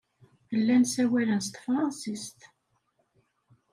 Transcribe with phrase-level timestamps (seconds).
[0.59, 2.39] Llan ssawalen s tefṛensist.